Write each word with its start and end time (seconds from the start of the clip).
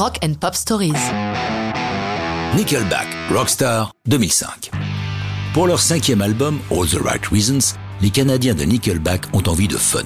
Rock 0.00 0.18
and 0.24 0.32
Pop 0.40 0.54
Stories. 0.54 0.94
Nickelback, 2.56 3.06
Rockstar 3.30 3.92
2005. 4.06 4.70
Pour 5.52 5.66
leur 5.66 5.78
cinquième 5.78 6.22
album, 6.22 6.58
All 6.70 6.86
the 6.86 6.96
Right 7.04 7.26
Reasons, 7.26 7.76
les 8.00 8.08
Canadiens 8.08 8.54
de 8.54 8.64
Nickelback 8.64 9.26
ont 9.34 9.42
envie 9.46 9.68
de 9.68 9.76
fun. 9.76 10.04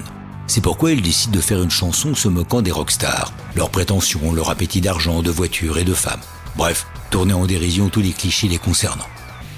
C'est 0.48 0.62
pourquoi 0.62 0.90
ils 0.90 1.00
décident 1.00 1.36
de 1.36 1.40
faire 1.40 1.62
une 1.62 1.70
chanson 1.70 2.12
se 2.16 2.26
moquant 2.26 2.60
des 2.60 2.72
rockstars, 2.72 3.32
leurs 3.54 3.70
prétentions, 3.70 4.32
leur 4.32 4.50
appétit 4.50 4.80
d'argent, 4.80 5.22
de 5.22 5.30
voitures 5.30 5.78
et 5.78 5.84
de 5.84 5.94
femmes. 5.94 6.22
Bref, 6.56 6.88
tourner 7.12 7.34
en 7.34 7.46
dérision 7.46 7.88
tous 7.88 8.00
les 8.00 8.10
clichés 8.10 8.48
les 8.48 8.58
concernant. 8.58 9.06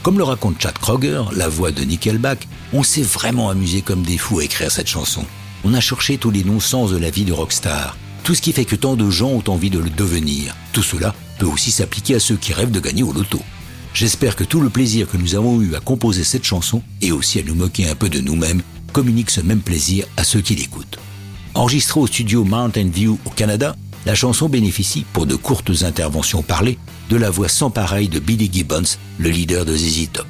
Comme 0.03 0.19
le 0.19 0.25
raconte 0.25 0.61
Chad 0.61 0.77
Kroger, 0.77 1.23
la 1.35 1.49
voix 1.49 1.71
de 1.71 1.83
Nickelback, 1.83 2.47
on 2.75 2.83
s'est 2.83 3.01
vraiment 3.01 3.49
amusé 3.49 3.81
comme 3.81 4.03
des 4.03 4.19
fous 4.19 4.41
à 4.41 4.45
écrire 4.45 4.71
cette 4.71 4.87
chanson. 4.87 5.25
On 5.65 5.73
a 5.73 5.81
cherché 5.81 6.19
tous 6.19 6.31
les 6.31 6.45
non-sens 6.45 6.91
de 6.91 6.99
la 6.99 7.09
vie 7.09 7.25
de 7.25 7.33
rockstar, 7.33 7.97
tout 8.27 8.35
ce 8.35 8.43
qui 8.43 8.53
fait 8.53 8.65
que 8.65 8.75
tant 8.75 8.97
de 8.97 9.09
gens 9.09 9.29
ont 9.29 9.45
envie 9.47 9.71
de 9.71 9.79
le 9.79 9.89
devenir. 9.89 10.57
Tout 10.73 10.83
cela 10.83 11.15
peut 11.39 11.47
aussi 11.47 11.71
s'appliquer 11.71 12.17
à 12.17 12.21
ceux 12.21 12.35
qui 12.35 12.53
rêvent 12.53 12.73
de 12.73 12.81
gagner 12.81 13.05
au 13.05 13.13
loto. 13.13 13.41
J'espère 13.95 14.35
que 14.35 14.43
tout 14.43 14.61
le 14.61 14.69
plaisir 14.69 15.09
que 15.09 15.17
nous 15.17 15.37
avons 15.37 15.63
eu 15.63 15.77
à 15.77 15.81
composer 15.81 16.25
cette 16.25 16.43
chanson 16.43 16.83
et 17.01 17.13
aussi 17.13 17.39
à 17.39 17.45
nous 17.45 17.55
moquer 17.55 17.89
un 17.89 17.95
peu 17.95 18.09
de 18.09 18.21
nous-mêmes 18.21 18.63
communique 18.93 19.31
ce 19.31 19.41
même 19.41 19.61
plaisir 19.61 20.07
à 20.17 20.25
ceux 20.25 20.41
qui 20.41 20.57
l'écoutent. 20.57 20.99
Enregistrée 21.55 22.01
au 22.01 22.09
studio 22.09 22.43
Mountain 22.43 22.89
View 22.93 23.17
au 23.27 23.31
Canada, 23.31 23.77
la 24.07 24.17
chanson 24.17 24.49
bénéficie, 24.49 25.07
pour 25.13 25.27
de 25.27 25.37
courtes 25.37 25.85
interventions 25.85 26.43
parlées, 26.43 26.81
de 27.11 27.17
la 27.17 27.31
voix 27.31 27.49
sans 27.49 27.71
pareille 27.71 28.09
de 28.09 28.19
Billy 28.19 28.51
Gibbons, 28.53 28.99
le 29.21 29.31
leader 29.31 29.65
de 29.65 29.77
ZZ 29.77 30.09
Top. 30.13 30.27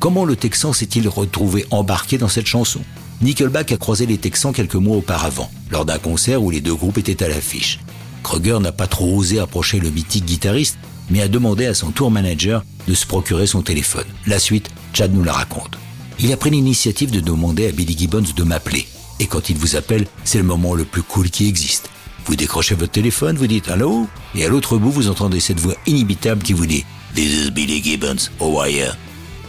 Comment 0.00 0.24
le 0.24 0.34
Texan 0.34 0.72
s'est-il 0.72 1.08
retrouvé 1.08 1.64
embarqué 1.70 2.18
dans 2.18 2.26
cette 2.26 2.46
chanson? 2.46 2.80
Nickelback 3.22 3.72
a 3.72 3.76
croisé 3.76 4.06
les 4.06 4.18
Texans 4.18 4.52
quelques 4.52 4.74
mois 4.74 4.96
auparavant, 4.96 5.50
lors 5.70 5.84
d'un 5.84 5.98
concert 5.98 6.42
où 6.42 6.50
les 6.50 6.60
deux 6.60 6.74
groupes 6.74 6.98
étaient 6.98 7.22
à 7.22 7.28
l'affiche. 7.28 7.80
Kruger 8.22 8.58
n'a 8.60 8.72
pas 8.72 8.86
trop 8.86 9.16
osé 9.16 9.38
approcher 9.38 9.80
le 9.80 9.90
mythique 9.90 10.26
guitariste, 10.26 10.78
mais 11.10 11.22
a 11.22 11.28
demandé 11.28 11.66
à 11.66 11.74
son 11.74 11.92
tour 11.92 12.10
manager 12.10 12.64
de 12.86 12.94
se 12.94 13.06
procurer 13.06 13.46
son 13.46 13.62
téléphone. 13.62 14.04
La 14.26 14.38
suite, 14.38 14.68
Chad 14.92 15.14
nous 15.14 15.24
la 15.24 15.32
raconte. 15.32 15.78
Il 16.18 16.32
a 16.32 16.36
pris 16.36 16.50
l'initiative 16.50 17.10
de 17.10 17.20
demander 17.20 17.68
à 17.68 17.72
Billy 17.72 17.96
Gibbons 17.96 18.24
de 18.34 18.42
m'appeler. 18.42 18.86
Et 19.20 19.26
quand 19.26 19.48
il 19.48 19.56
vous 19.56 19.76
appelle, 19.76 20.06
c'est 20.24 20.38
le 20.38 20.44
moment 20.44 20.74
le 20.74 20.84
plus 20.84 21.02
cool 21.02 21.30
qui 21.30 21.48
existe. 21.48 21.90
Vous 22.26 22.36
décrochez 22.36 22.74
votre 22.74 22.92
téléphone, 22.92 23.36
vous 23.36 23.46
dites 23.46 23.68
Allô 23.68 24.08
Et 24.34 24.44
à 24.44 24.48
l'autre 24.48 24.76
bout, 24.78 24.90
vous 24.90 25.08
entendez 25.08 25.40
cette 25.40 25.60
voix 25.60 25.76
inimitable 25.86 26.42
qui 26.42 26.52
vous 26.52 26.66
dit 26.66 26.84
This 27.14 27.46
is 27.46 27.50
Billy 27.50 27.82
Gibbons, 27.82 28.30
oh 28.40 28.60
wire. 28.60 28.96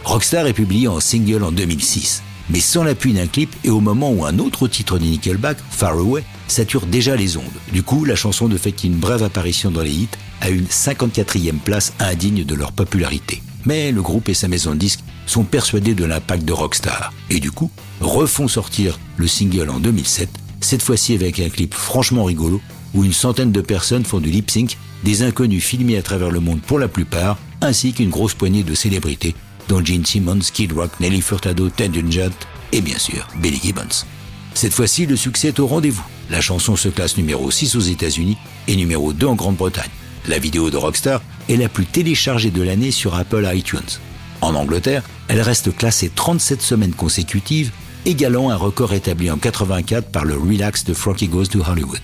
Rockstar 0.03 0.45
est 0.47 0.53
publié 0.53 0.87
en 0.87 0.99
single 0.99 1.43
en 1.43 1.51
2006, 1.51 2.21
mais 2.49 2.59
sans 2.59 2.83
l'appui 2.83 3.13
d'un 3.13 3.27
clip 3.27 3.53
et 3.63 3.69
au 3.69 3.79
moment 3.79 4.11
où 4.11 4.25
un 4.25 4.39
autre 4.39 4.67
titre 4.67 4.97
de 4.97 5.05
Nickelback, 5.05 5.57
Far 5.69 5.93
Away, 5.93 6.23
sature 6.47 6.85
déjà 6.85 7.15
les 7.15 7.37
ondes. 7.37 7.43
Du 7.73 7.83
coup, 7.83 8.05
la 8.05 8.15
chanson 8.15 8.47
ne 8.47 8.57
fait 8.57 8.71
qu'une 8.71 8.95
brève 8.95 9.23
apparition 9.23 9.71
dans 9.71 9.81
les 9.81 9.91
hits 9.91 10.09
à 10.41 10.49
une 10.49 10.65
54e 10.65 11.59
place 11.59 11.93
indigne 11.99 12.43
de 12.43 12.55
leur 12.55 12.71
popularité. 12.71 13.41
Mais 13.65 13.91
le 13.91 14.01
groupe 14.01 14.29
et 14.29 14.33
sa 14.33 14.47
maison 14.47 14.71
de 14.71 14.77
disques 14.77 15.03
sont 15.25 15.43
persuadés 15.43 15.93
de 15.93 16.05
l'impact 16.05 16.45
de 16.45 16.53
Rockstar 16.53 17.11
et 17.29 17.39
du 17.39 17.51
coup 17.51 17.69
refont 17.99 18.47
sortir 18.47 18.97
le 19.17 19.27
single 19.27 19.69
en 19.69 19.79
2007, 19.79 20.29
cette 20.61 20.81
fois-ci 20.81 21.13
avec 21.13 21.39
un 21.39 21.49
clip 21.49 21.73
franchement 21.73 22.23
rigolo 22.23 22.61
où 22.93 23.03
une 23.03 23.13
centaine 23.13 23.51
de 23.51 23.61
personnes 23.61 24.05
font 24.05 24.19
du 24.19 24.29
lip 24.29 24.49
sync, 24.49 24.77
des 25.03 25.21
inconnus 25.23 25.63
filmés 25.63 25.97
à 25.97 26.01
travers 26.01 26.31
le 26.31 26.39
monde 26.39 26.61
pour 26.61 26.79
la 26.79 26.87
plupart, 26.87 27.37
ainsi 27.61 27.91
qu'une 27.91 28.09
grosse 28.09 28.33
poignée 28.33 28.63
de 28.63 28.73
célébrités 28.73 29.35
dont 29.67 29.83
Gene 29.83 30.05
Simmons, 30.05 30.39
Kid 30.53 30.73
Rock, 30.73 30.91
Nelly 30.99 31.21
Furtado, 31.21 31.69
Ted 31.69 32.01
Nugent 32.01 32.31
et 32.71 32.81
bien 32.81 32.97
sûr 32.97 33.27
Billy 33.39 33.59
Gibbons. 33.61 34.05
Cette 34.53 34.73
fois-ci, 34.73 35.05
le 35.05 35.15
succès 35.15 35.49
est 35.49 35.59
au 35.59 35.67
rendez-vous. 35.67 36.05
La 36.29 36.41
chanson 36.41 36.75
se 36.75 36.89
classe 36.89 37.17
numéro 37.17 37.51
6 37.51 37.75
aux 37.75 37.81
États-Unis 37.81 38.37
et 38.67 38.75
numéro 38.75 39.13
2 39.13 39.27
en 39.27 39.35
Grande-Bretagne. 39.35 39.89
La 40.27 40.39
vidéo 40.39 40.69
de 40.69 40.77
Rockstar 40.77 41.21
est 41.47 41.55
la 41.55 41.69
plus 41.69 41.85
téléchargée 41.85 42.51
de 42.51 42.61
l'année 42.61 42.91
sur 42.91 43.15
Apple 43.15 43.47
iTunes. 43.53 43.79
En 44.41 44.55
Angleterre, 44.55 45.03
elle 45.27 45.41
reste 45.41 45.75
classée 45.75 46.11
37 46.13 46.61
semaines 46.61 46.93
consécutives, 46.93 47.71
égalant 48.05 48.49
un 48.49 48.55
record 48.55 48.93
établi 48.93 49.31
en 49.31 49.37
84 49.37 50.09
par 50.09 50.25
le 50.25 50.35
Relax 50.35 50.83
de 50.83 50.93
Frankie 50.93 51.27
Goes 51.27 51.47
to 51.47 51.61
Hollywood. 51.65 52.01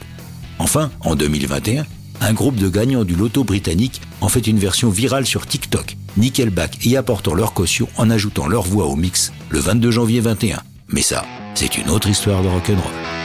Enfin, 0.59 0.91
en 1.01 1.15
2021, 1.15 1.85
un 2.23 2.33
groupe 2.33 2.55
de 2.55 2.69
gagnants 2.69 3.03
du 3.03 3.15
loto 3.15 3.43
britannique 3.43 4.01
en 4.21 4.29
fait 4.29 4.47
une 4.47 4.59
version 4.59 4.89
virale 4.89 5.25
sur 5.25 5.45
TikTok, 5.45 5.97
Nickelback 6.17 6.85
y 6.85 6.95
apportant 6.95 7.33
leur 7.33 7.53
caution 7.53 7.87
en 7.97 8.09
ajoutant 8.09 8.47
leur 8.47 8.63
voix 8.63 8.85
au 8.85 8.95
mix 8.95 9.33
le 9.49 9.59
22 9.59 9.91
janvier 9.91 10.19
21. 10.21 10.61
Mais 10.89 11.01
ça, 11.01 11.25
c'est 11.55 11.77
une 11.77 11.89
autre 11.89 12.07
histoire 12.07 12.41
de 12.43 12.47
rock'n'roll. 12.47 13.22